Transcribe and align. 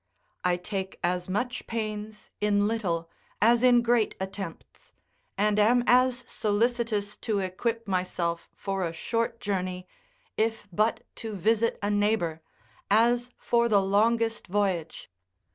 I 0.43 0.57
take 0.57 0.99
as 1.03 1.29
much 1.29 1.67
pains 1.67 2.31
in 2.41 2.67
little 2.67 3.07
as 3.39 3.61
in 3.61 3.83
great 3.83 4.15
attempts, 4.19 4.93
and 5.37 5.59
am 5.59 5.83
as 5.85 6.23
solicitous 6.25 7.15
to 7.17 7.37
equip 7.37 7.87
myself 7.87 8.49
for 8.55 8.83
a 8.83 8.93
short 8.93 9.39
journey, 9.39 9.85
if 10.37 10.67
but 10.73 11.03
to 11.17 11.33
visit 11.35 11.77
a 11.83 11.91
neighbour, 11.91 12.41
as 12.89 13.29
for 13.37 13.69
the 13.69 13.79
longest 13.83 14.47
voyage. 14.47 15.07